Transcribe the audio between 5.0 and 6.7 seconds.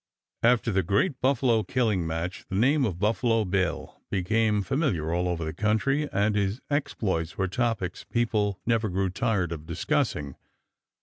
all over the country, and his